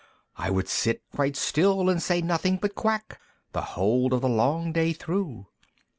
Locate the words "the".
3.51-3.61, 4.21-4.29